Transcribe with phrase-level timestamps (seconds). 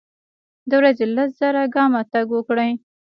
[0.69, 2.71] د ورځي لس زره ګامه تګ وکړئ.